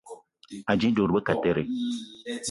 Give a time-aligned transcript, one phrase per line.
[0.71, 1.63] Anji dud be kateré